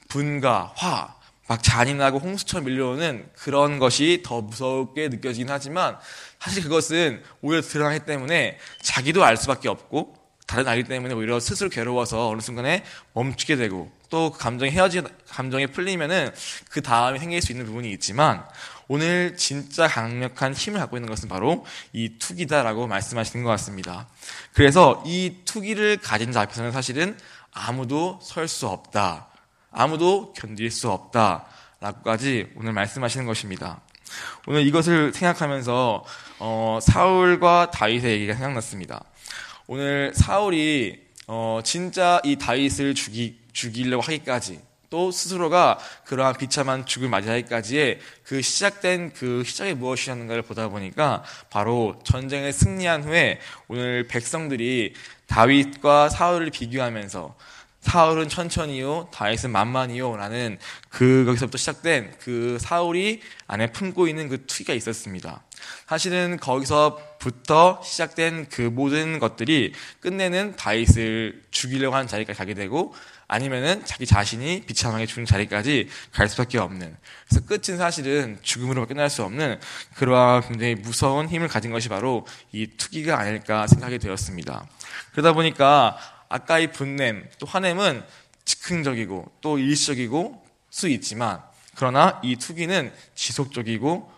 분과 0.08 0.74
화, 0.76 1.16
막 1.48 1.64
잔인하고 1.64 2.20
홍수처럼 2.20 2.66
밀려오는 2.66 3.30
그런 3.36 3.80
것이 3.80 4.22
더 4.26 4.42
무섭게 4.42 5.10
느껴지긴 5.10 5.50
하지만 5.50 5.98
사실 6.40 6.64
그것은 6.64 7.24
오히려 7.42 7.62
드러나기 7.62 8.06
때문에 8.06 8.58
자기도 8.82 9.24
알 9.24 9.38
수밖에 9.38 9.70
없고 9.70 10.16
다른 10.48 10.68
아기 10.68 10.84
때문에 10.84 11.14
오히려 11.14 11.40
스스로 11.40 11.70
괴로워서 11.70 12.30
어느 12.30 12.42
순간에 12.42 12.84
멈추게 13.14 13.56
되고 13.56 13.92
또 14.10 14.32
그 14.32 14.40
감정이 14.40 14.72
헤어지 14.72 15.02
감정이 15.30 15.68
풀리면은 15.68 16.34
그 16.70 16.82
다음에 16.82 17.20
생길 17.20 17.42
수 17.42 17.52
있는 17.52 17.66
부분이 17.66 17.92
있지만 17.94 18.44
오늘 18.88 19.38
진짜 19.38 19.88
강력한 19.88 20.54
힘을 20.54 20.80
갖고 20.80 20.98
있는 20.98 21.10
것은 21.10 21.30
바로 21.30 21.66
이 21.94 22.18
투기다라고 22.18 22.88
말씀하시는 22.88 23.44
것 23.44 23.52
같습니다. 23.52 24.08
그래서 24.54 25.04
이 25.06 25.38
투기를 25.46 25.98
가진 25.98 26.32
자 26.32 26.42
앞에서는 26.42 26.72
사실은 26.72 27.18
아무도 27.52 28.20
설 28.24 28.48
수 28.48 28.68
없다. 28.68 29.28
아무도 29.72 30.34
견딜 30.34 30.72
수 30.72 30.90
없다. 30.90 31.46
라고까지 31.80 32.52
오늘 32.56 32.74
말씀하시는 32.74 33.26
것입니다. 33.26 33.80
오늘 34.48 34.66
이것을 34.66 35.14
생각하면서 35.14 36.04
어, 36.40 36.80
사울과 36.82 37.72
다윗의 37.72 38.12
얘기가 38.12 38.34
생각났습니다. 38.34 39.04
오늘 39.68 40.12
사울이 40.16 41.10
어, 41.28 41.60
진짜 41.64 42.20
이 42.24 42.38
다윗을 42.38 42.96
죽이, 42.96 43.39
죽이려고 43.54 44.02
하기까지 44.02 44.62
또 44.90 45.12
스스로가 45.12 45.78
그러한 46.06 46.36
비참한 46.38 46.86
죽을 46.86 47.10
맞이하기까지의 47.10 48.00
그 48.24 48.42
시작된 48.42 49.14
그 49.14 49.44
시작이 49.46 49.74
무엇이었는가를 49.74 50.42
보다 50.42 50.68
보니까 50.70 51.24
바로 51.50 52.00
전쟁에 52.04 52.52
승리한 52.52 53.04
후에 53.04 53.40
오늘 53.68 54.08
백성들이 54.08 54.94
다윗과 55.28 56.10
사울을 56.10 56.50
비교하면서 56.50 57.36
사울은 57.82 58.28
천천히요, 58.28 59.10
다윗은 59.14 59.52
만만히요라는 59.52 60.60
그 60.90 61.24
거기서부터 61.26 61.58
시작된 61.58 62.16
그 62.20 62.58
사울이 62.60 63.22
안에 63.48 63.72
품고 63.72 64.08
있는 64.08 64.28
그 64.28 64.46
투기가 64.46 64.74
있었습니다. 64.74 65.44
사실은 65.88 66.38
거기서부터 66.38 67.82
시작된 67.84 68.48
그 68.50 68.64
모든 68.64 69.20
것들이 69.20 69.74
끝내는 70.02 70.56
다윗을 70.58 71.44
죽이려고 71.52 71.96
하는 71.96 72.08
자리까지 72.08 72.38
가게 72.38 72.54
되고 72.54 72.94
아니면은 73.30 73.86
자기 73.86 74.08
자신이 74.08 74.64
비참하게 74.66 75.06
죽는 75.06 75.28
자리까지 75.28 75.88
갈 76.12 76.28
수밖에 76.28 76.58
없는. 76.58 76.98
그래서 77.28 77.46
끝은 77.46 77.78
사실은 77.78 78.40
죽음으로 78.42 78.88
끝날 78.88 79.08
수 79.10 79.24
없는 79.24 79.60
그러한 79.96 80.42
굉장히 80.50 80.74
무서운 80.74 81.30
힘을 81.30 81.48
가진 81.48 81.72
것이 81.72 81.90
바로 81.90 82.26
이 82.52 82.66
투기가 82.66 83.20
아닐까 83.20 83.68
생각이 83.68 84.00
되었습니다. 84.00 84.68
그러다 85.12 85.34
보니까 85.34 85.98
아까 86.28 86.58
이 86.58 86.72
분냄, 86.72 87.30
또 87.38 87.46
화냄은 87.46 88.04
즉흥적이고 88.46 89.32
또 89.42 89.60
일시적이고 89.60 90.44
수 90.72 90.90
있지만 90.90 91.42
그러나 91.76 92.20
이 92.24 92.36
투기는 92.36 92.92
지속적이고 93.14 94.12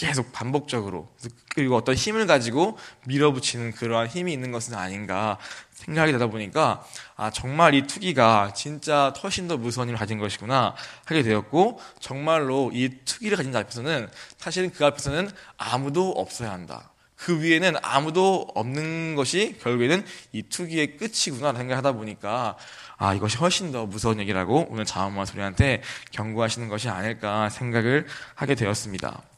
계속 0.00 0.32
반복적으로 0.32 1.08
그리고 1.50 1.76
어떤 1.76 1.94
힘을 1.94 2.26
가지고 2.26 2.78
밀어붙이는 3.06 3.72
그러한 3.72 4.06
힘이 4.06 4.32
있는 4.32 4.50
것은 4.50 4.74
아닌가 4.74 5.36
생각이 5.72 6.12
되다 6.12 6.28
보니까 6.28 6.82
아 7.16 7.30
정말 7.30 7.74
이 7.74 7.86
투기가 7.86 8.54
진짜 8.54 9.12
훨씬 9.22 9.46
더 9.46 9.58
무서운 9.58 9.88
힘을 9.88 9.98
가진 9.98 10.18
것이구나 10.18 10.74
하게 11.04 11.22
되었고 11.22 11.80
정말로 11.98 12.70
이 12.72 12.88
투기를 13.04 13.36
가진 13.36 13.52
자 13.52 13.58
앞에서는 13.58 14.08
사실은 14.38 14.70
그 14.70 14.86
앞에서는 14.86 15.30
아무도 15.58 16.10
없어야 16.12 16.50
한다. 16.50 16.90
그 17.14 17.42
위에는 17.42 17.74
아무도 17.82 18.48
없는 18.54 19.14
것이 19.14 19.58
결국에는 19.60 20.02
이 20.32 20.42
투기의 20.44 20.96
끝이구나 20.96 21.52
생각하다 21.52 21.92
보니까 21.92 22.56
아 22.96 23.12
이것이 23.12 23.36
훨씬 23.36 23.70
더 23.70 23.84
무서운 23.84 24.18
얘기라고 24.20 24.66
오늘 24.70 24.86
자원마 24.86 25.26
소리한테 25.26 25.82
경고하시는 26.12 26.68
것이 26.70 26.88
아닐까 26.88 27.50
생각을 27.50 28.06
하게 28.34 28.54
되었습니다. 28.54 29.29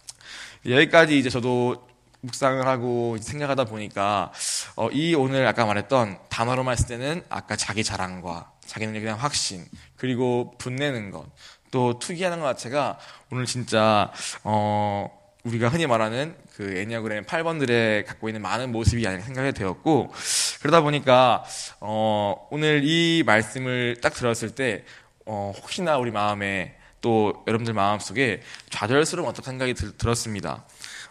여기까지 0.66 1.18
이제 1.18 1.30
저도 1.30 1.88
묵상을 2.20 2.64
하고 2.66 3.16
생각하다 3.20 3.64
보니까 3.64 4.32
어, 4.76 4.88
이 4.90 5.14
오늘 5.14 5.46
아까 5.46 5.66
말했던 5.66 6.18
단어로만 6.28 6.72
했을 6.72 6.86
때는 6.86 7.24
아까 7.28 7.56
자기 7.56 7.82
자랑과 7.82 8.52
자기 8.64 8.86
능력에 8.86 9.04
대한 9.04 9.18
확신 9.18 9.66
그리고 9.96 10.54
분내는 10.58 11.10
것 11.10 11.26
또 11.72 11.98
투기하는 11.98 12.38
것 12.38 12.46
자체가 12.48 12.98
오늘 13.32 13.46
진짜 13.46 14.12
어, 14.44 15.10
우리가 15.42 15.68
흔히 15.68 15.86
말하는 15.88 16.36
그 16.54 16.78
애니아그램 16.78 17.24
8번들의 17.24 18.06
갖고 18.06 18.28
있는 18.28 18.42
많은 18.42 18.70
모습이 18.70 19.04
아니라 19.06 19.24
생각이 19.24 19.52
되었고 19.52 20.12
그러다 20.60 20.82
보니까 20.82 21.42
어, 21.80 22.46
오늘 22.50 22.82
이 22.84 23.24
말씀을 23.26 23.96
딱 24.00 24.12
들었을 24.12 24.54
때 24.54 24.84
어, 25.24 25.52
혹시나 25.56 25.96
우리 25.96 26.10
마음에 26.10 26.76
또 27.02 27.44
여러분들 27.46 27.74
마음속에 27.74 28.40
좌절스러운 28.70 29.28
어떤 29.28 29.44
생각이 29.44 29.74
들, 29.74 29.96
들었습니다. 29.98 30.64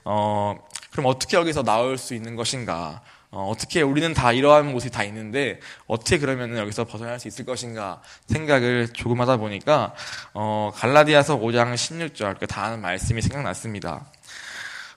어, 0.03 0.57
그럼 0.89 1.05
어떻게 1.05 1.37
여기서 1.37 1.61
나올 1.63 1.99
수 1.99 2.15
있는 2.15 2.35
것인가? 2.35 3.03
어, 3.29 3.53
떻게 3.57 3.81
우리는 3.81 4.13
다 4.13 4.33
이러한 4.33 4.71
모습이 4.71 4.91
다 4.91 5.03
있는데 5.03 5.59
어떻게 5.87 6.17
그러면 6.17 6.57
여기서 6.57 6.83
벗어날 6.83 7.17
수 7.19 7.29
있을 7.29 7.45
것인가 7.45 8.01
생각을 8.27 8.89
조금 8.91 9.21
하다 9.21 9.37
보니까 9.37 9.93
어, 10.33 10.71
갈라디아서 10.75 11.39
5장 11.39 11.73
16절 11.73 12.39
그다 12.39 12.65
아는 12.65 12.81
말씀이 12.81 13.21
생각났습니다. 13.21 14.11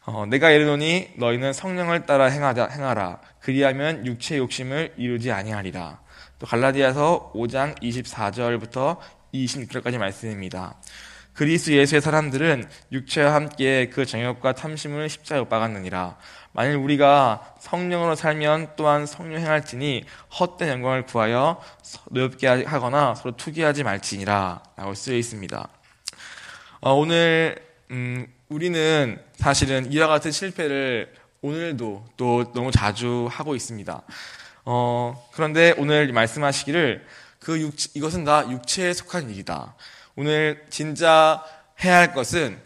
어, 0.06 0.26
내가 0.26 0.50
이르노니 0.50 1.12
너희는 1.16 1.52
성령을 1.52 2.06
따라 2.06 2.26
행하자, 2.26 2.68
행하라. 2.68 3.20
그리하면 3.40 4.04
육체 4.04 4.36
욕심을 4.36 4.94
이루지 4.98 5.30
아니하리라. 5.30 6.00
또 6.38 6.46
갈라디아서 6.46 7.32
5장 7.34 7.80
24절부터 7.80 8.98
26절까지 9.34 9.98
말씀입니다. 9.98 10.76
그리스 11.34 11.72
예수의 11.72 12.00
사람들은 12.00 12.68
육체와 12.92 13.34
함께 13.34 13.90
그 13.92 14.06
정욕과 14.06 14.52
탐심을 14.52 15.08
십자에 15.08 15.40
못 15.40 15.48
박았느니라. 15.48 16.16
만일 16.52 16.76
우리가 16.76 17.56
성령으로 17.58 18.14
살면 18.14 18.74
또한 18.76 19.04
성령 19.04 19.40
행할지니 19.40 20.04
헛된 20.38 20.68
영광을 20.68 21.04
구하여 21.04 21.60
노엽게 22.10 22.46
하거나 22.64 23.16
서로 23.16 23.36
투기하지 23.36 23.82
말지니라. 23.82 24.62
라고 24.76 24.94
쓰여 24.94 25.16
있습니다. 25.16 25.68
어, 26.82 26.94
오늘, 26.94 27.56
음, 27.90 28.28
우리는 28.48 29.20
사실은 29.34 29.92
이와 29.92 30.06
같은 30.06 30.30
실패를 30.30 31.12
오늘도 31.40 32.06
또 32.16 32.52
너무 32.52 32.70
자주 32.70 33.28
하고 33.28 33.56
있습니다. 33.56 34.02
어, 34.66 35.28
그런데 35.32 35.74
오늘 35.78 36.12
말씀하시기를 36.12 37.04
그 37.44 37.60
육체, 37.60 37.90
이것은 37.94 38.24
다 38.24 38.50
육체에 38.50 38.94
속한 38.94 39.28
일이다. 39.30 39.76
오늘 40.16 40.64
진짜 40.70 41.44
해야 41.84 41.98
할 41.98 42.14
것은 42.14 42.58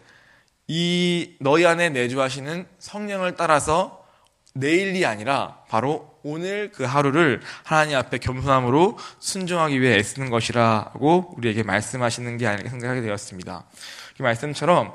이 0.67 1.35
너희 1.41 1.65
안에 1.65 1.89
내주하시는 1.89 2.65
성령을 2.79 3.35
따라서 3.35 4.05
내일이 4.53 5.05
아니라 5.05 5.63
바로 5.67 6.17
오늘 6.23 6.71
그 6.71 6.83
하루를 6.83 7.41
하나님 7.63 7.97
앞에 7.97 8.19
겸손함으로 8.19 8.97
순종하기 9.19 9.81
위해 9.81 9.97
애쓰는 9.97 10.29
것이라고 10.29 11.33
우리에게 11.37 11.63
말씀하시는 11.63 12.37
게 12.37 12.47
아닐까 12.47 12.69
생각하게 12.69 13.01
되었습니다. 13.01 13.65
이 14.19 14.23
말씀처럼 14.23 14.93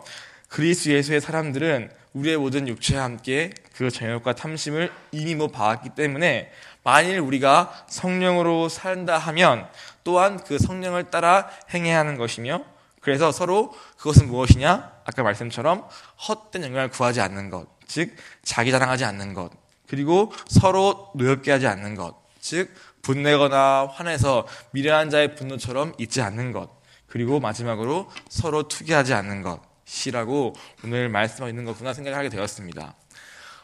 그리스 0.48 0.88
예수의 0.88 1.20
사람들은 1.20 1.90
우리의 2.14 2.36
모든 2.38 2.68
육체와 2.68 3.04
함께 3.04 3.52
그 3.76 3.90
정욕과 3.90 4.34
탐심을 4.34 4.90
이미 5.12 5.34
뭐 5.34 5.48
봐왔기 5.48 5.90
때문에 5.90 6.50
만일 6.84 7.18
우리가 7.18 7.86
성령으로 7.88 8.68
산다 8.68 9.18
하면 9.18 9.68
또한 10.04 10.42
그 10.44 10.58
성령을 10.58 11.10
따라 11.10 11.48
행해야 11.72 11.98
하는 11.98 12.16
것이며 12.16 12.62
그래서 13.00 13.32
서로 13.32 13.74
그것은 13.98 14.28
무엇이냐? 14.28 14.92
아까 15.04 15.22
말씀처럼 15.22 15.86
헛된 16.28 16.62
영광을 16.62 16.88
구하지 16.88 17.20
않는 17.20 17.50
것, 17.50 17.66
즉 17.86 18.14
자기 18.42 18.70
자랑하지 18.70 19.04
않는 19.04 19.34
것, 19.34 19.50
그리고 19.86 20.32
서로 20.48 21.10
노엽게 21.14 21.50
하지 21.50 21.66
않는 21.66 21.96
것, 21.96 22.16
즉 22.40 22.72
분내거나 23.02 23.88
화내서 23.92 24.46
미련한 24.70 25.10
자의 25.10 25.34
분노처럼 25.34 25.92
있지 25.98 26.22
않는 26.22 26.52
것, 26.52 26.70
그리고 27.06 27.40
마지막으로 27.40 28.10
서로 28.30 28.68
투기하지 28.68 29.12
않는 29.12 29.42
것이라고 29.42 30.54
오늘 30.84 31.10
말씀하고 31.10 31.50
있는 31.50 31.64
거구나 31.66 31.92
생각을 31.92 32.18
하게 32.18 32.30
되었습니다. 32.30 32.94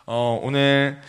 어, 0.05 0.39
오늘 0.43 1.01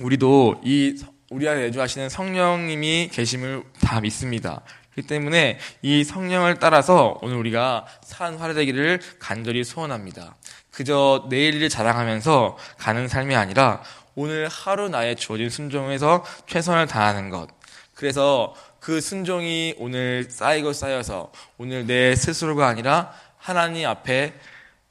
우리도 0.00 0.60
이 0.64 1.02
우리 1.30 1.48
안에 1.48 1.62
내주하시는 1.62 2.08
성령님이 2.08 3.10
계심을 3.12 3.64
다 3.80 4.00
믿습니다. 4.00 4.62
그렇기 4.92 5.06
때문에 5.06 5.58
이 5.82 6.04
성령을 6.04 6.58
따라서 6.58 7.18
오늘 7.22 7.36
우리가 7.36 7.86
산 8.02 8.36
화려되기를 8.36 9.00
간절히 9.18 9.64
소원합니다. 9.64 10.36
그저 10.70 11.26
내일을 11.28 11.68
자랑하면서 11.68 12.56
가는 12.78 13.08
삶이 13.08 13.34
아니라 13.34 13.82
오늘 14.14 14.48
하루 14.48 14.88
나의 14.88 15.16
주어진 15.16 15.50
순종에서 15.50 16.24
최선을 16.46 16.86
다하는 16.86 17.30
것. 17.30 17.48
그래서 17.94 18.54
그 18.80 19.00
순종이 19.00 19.74
오늘 19.78 20.28
쌓이고 20.30 20.72
쌓여서 20.72 21.32
오늘 21.58 21.86
내 21.86 22.14
스스로가 22.14 22.68
아니라 22.68 23.12
하나님 23.36 23.88
앞에 23.88 24.34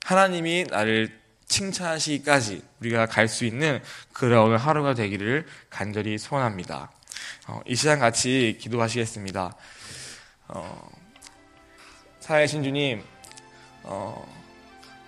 하나님이 0.04 0.66
나를 0.70 1.18
칭찬하시기까지 1.48 2.62
우리가 2.82 3.06
갈 3.06 3.28
수 3.28 3.46
있는 3.46 3.82
그런 4.14 4.46
오늘 4.46 4.58
하루가 4.58 4.94
되기를 4.94 5.46
간절히 5.70 6.18
소원합니다. 6.18 6.92
어, 7.48 7.62
이 7.66 7.76
시간 7.76 8.00
같이 8.00 8.58
기도하시겠습니다. 8.60 9.56
어, 10.50 10.90
사회신 12.20 12.64
주님, 12.64 13.04
어, 13.84 14.26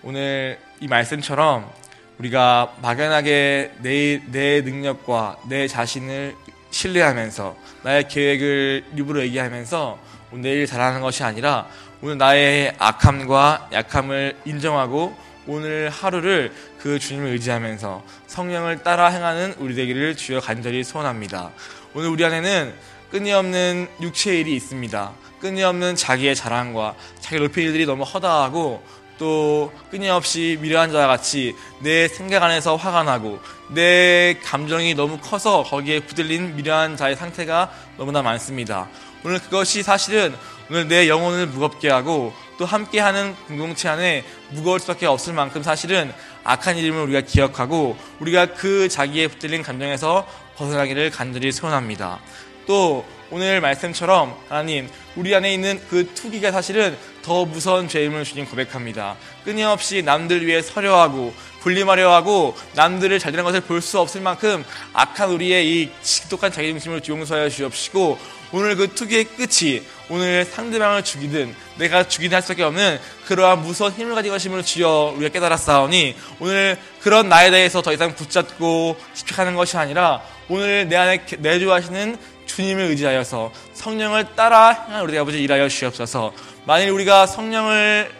오늘 0.03 0.59
이 0.79 0.87
말씀처럼 0.87 1.69
우리가 2.17 2.75
막연하게 2.81 3.75
내, 3.79 4.21
내 4.27 4.61
능력과 4.61 5.39
내 5.47 5.67
자신을 5.67 6.35
신뢰하면서 6.71 7.57
나의 7.83 8.07
계획을 8.07 8.85
입으로 8.95 9.21
얘기하면서 9.23 9.99
내일 10.33 10.65
잘하는 10.65 11.01
것이 11.01 11.23
아니라 11.23 11.67
오늘 12.01 12.17
나의 12.17 12.75
악함과 12.77 13.69
약함을 13.73 14.37
인정하고 14.45 15.17
오늘 15.49 15.89
하루를 15.89 16.53
그 16.77 16.99
주님을 16.99 17.31
의지하면서 17.31 18.03
성령을 18.27 18.83
따라 18.83 19.07
행하는 19.07 19.55
우리 19.57 19.73
되기를 19.73 20.15
주여 20.15 20.41
간절히 20.41 20.83
소원합니다. 20.83 21.49
오늘 21.95 22.09
우리 22.09 22.23
안에는 22.23 22.71
끊임없는 23.09 23.87
육체의 23.99 24.41
일이 24.41 24.55
있습니다. 24.55 25.11
끊임없는 25.41 25.95
자기의 25.95 26.35
자랑과 26.35 26.93
자기 27.19 27.37
높이 27.37 27.63
일들이 27.63 27.87
너무 27.87 28.03
허다하고 28.03 28.83
또 29.17 29.73
끊임없이 29.89 30.59
미련한 30.61 30.91
자와 30.91 31.07
같이 31.07 31.55
내 31.79 32.07
생각 32.07 32.43
안에서 32.43 32.75
화가 32.75 33.01
나고 33.01 33.39
내 33.69 34.37
감정이 34.43 34.93
너무 34.93 35.17
커서 35.17 35.63
거기에 35.63 36.01
부들린 36.01 36.57
미련한 36.57 36.95
자의 36.95 37.15
상태가 37.15 37.71
너무나 37.97 38.21
많습니다. 38.21 38.87
오늘 39.25 39.39
그것이 39.39 39.81
사실은 39.81 40.35
오늘 40.69 40.87
내 40.87 41.09
영혼을 41.09 41.47
무겁게 41.47 41.89
하고 41.89 42.31
또 42.59 42.65
함께하는 42.65 43.35
공동체 43.47 43.89
안에 43.89 44.23
무거울 44.49 44.79
수밖에 44.79 45.07
없을 45.07 45.33
만큼 45.33 45.63
사실은 45.63 46.13
악한 46.43 46.77
이름을 46.77 47.01
우리가 47.03 47.21
기억하고 47.21 47.97
우리가 48.19 48.53
그 48.53 48.87
자기의 48.87 49.29
붙들린 49.29 49.63
감정에서 49.63 50.27
벗어나기를 50.57 51.09
간절히 51.09 51.51
소원합니다. 51.51 52.19
또 52.67 53.03
오늘 53.31 53.61
말씀처럼 53.61 54.35
하나님 54.47 54.87
우리 55.15 55.33
안에 55.33 55.51
있는 55.51 55.81
그 55.89 56.13
투기가 56.13 56.51
사실은 56.51 56.95
더 57.23 57.45
무서운 57.45 57.87
죄임을 57.87 58.23
주님 58.23 58.45
고백합니다. 58.45 59.15
끊임없이 59.43 60.03
남들 60.03 60.45
위해 60.45 60.61
서려하고 60.61 61.33
분림하려 61.61 62.13
하고 62.13 62.55
남들을 62.75 63.17
잘 63.17 63.31
되는 63.31 63.43
것을 63.43 63.61
볼 63.61 63.81
수 63.81 63.99
없을 63.99 64.21
만큼 64.21 64.63
악한 64.93 65.31
우리의 65.31 65.67
이 65.67 65.89
지독한 66.03 66.51
자기중심을 66.51 67.01
용서하여 67.07 67.49
주옵시고 67.49 68.19
오늘 68.51 68.75
그 68.75 68.93
투기의 68.93 69.25
끝이 69.25 69.83
오늘 70.09 70.43
상대방을 70.43 71.03
죽이든 71.03 71.55
내가 71.77 72.07
죽이든 72.07 72.35
할 72.35 72.41
수밖에 72.41 72.63
없는 72.63 72.99
그러한 73.27 73.61
무서운 73.61 73.91
힘을 73.91 74.15
가진 74.15 74.31
것임을 74.31 74.63
주여 74.63 75.13
우리가 75.17 75.31
깨달았사오니 75.31 76.15
오늘 76.39 76.77
그런 77.01 77.29
나에 77.29 77.51
대해서 77.51 77.81
더 77.81 77.93
이상 77.93 78.15
붙잡고 78.15 78.97
집착하는 79.13 79.55
것이 79.55 79.77
아니라 79.77 80.21
오늘 80.49 80.87
내 80.87 80.95
안에 80.95 81.25
내주하시는 81.37 82.17
주님을 82.47 82.85
의지하여서 82.85 83.51
성령을 83.73 84.35
따라 84.35 84.69
행한 84.69 85.03
우리 85.03 85.17
아버지 85.17 85.41
일하여 85.41 85.67
주옵소서 85.69 86.33
만일 86.65 86.89
우리가 86.89 87.27
성령을 87.27 88.11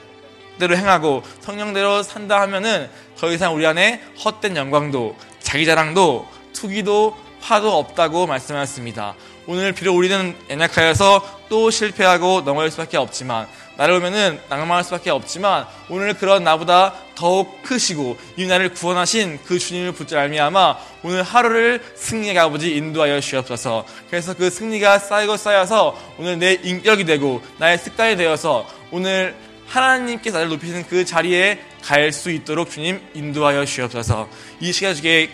대로 0.59 0.75
행하고 0.75 1.23
성령대로 1.41 2.03
산다 2.03 2.41
하면은 2.41 2.89
더 3.17 3.31
이상 3.31 3.55
우리 3.55 3.65
안에 3.65 4.03
헛된 4.23 4.55
영광도 4.55 5.15
자기 5.41 5.65
자랑도 5.65 6.27
투기도 6.53 7.17
화도 7.41 7.77
없다고 7.77 8.27
말씀하셨습니다. 8.27 9.15
오늘 9.47 9.71
비록 9.73 9.95
우리는 9.95 10.35
연약하여서 10.49 11.39
또 11.49 11.71
실패하고 11.71 12.41
넘어질 12.41 12.71
수밖에 12.71 12.97
없지만 12.97 13.47
나를 13.77 13.95
보면은 13.95 14.39
낭망할 14.49 14.83
수밖에 14.83 15.09
없지만 15.09 15.65
오늘 15.89 16.13
그런 16.13 16.43
나보다 16.43 16.93
더욱 17.15 17.63
크시고 17.63 18.17
이 18.35 18.45
나를 18.45 18.73
구원하신 18.73 19.39
그 19.45 19.57
주님을 19.57 19.93
붙잡 19.93 20.19
알미암아 20.19 20.77
오늘 21.03 21.23
하루를 21.23 21.81
승리의 21.95 22.37
아버지 22.37 22.75
인도하여 22.75 23.21
주옵소서. 23.21 23.85
그래서 24.09 24.33
그 24.33 24.49
승리가 24.49 24.99
쌓이고 24.99 25.37
쌓여서 25.37 25.97
오늘 26.17 26.37
내 26.37 26.59
인격이 26.61 27.05
되고 27.05 27.41
나의 27.57 27.77
습관이 27.77 28.17
되어서 28.17 28.67
오늘 28.91 29.33
하나님께서 29.67 30.37
나를 30.37 30.49
높이시는 30.49 30.85
그 30.87 31.05
자리에 31.05 31.59
갈 31.81 32.11
수 32.11 32.31
있도록 32.31 32.69
주님 32.69 32.99
인도하여 33.13 33.65
주옵소서. 33.65 34.27
이 34.59 34.73
시간 34.73 34.93
중에 34.93 35.29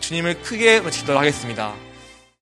주님을 0.00 0.42
크게 0.42 0.78
외치도록 0.78 1.20
하겠습니다. 1.20 1.74